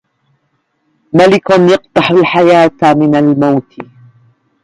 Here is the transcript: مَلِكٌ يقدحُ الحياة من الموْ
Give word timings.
مَلِكٌ 1.13 1.49
يقدحُ 1.49 2.11
الحياة 2.11 2.71
من 2.95 3.15
الموْ 3.15 3.61